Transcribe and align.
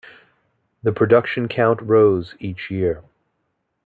The 0.81 0.91
production 0.91 1.47
count 1.47 1.79
rose 1.79 2.33
each 2.39 2.71
year. 2.71 3.03